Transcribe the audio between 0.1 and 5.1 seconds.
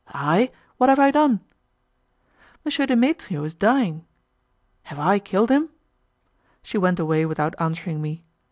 "I? What have I done?" "M. Demetrio is dying." "Have